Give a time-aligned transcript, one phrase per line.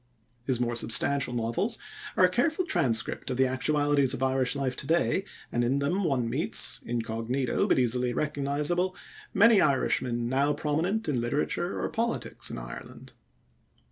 [0.45, 1.77] His more substantial novels
[2.17, 6.27] are a careful transcript of the actualities of Irish life today, and in them one
[6.27, 8.95] meets, incognito but easily recognizable,
[9.31, 13.13] many Irishmen now prominent in literature or politics in Ireland.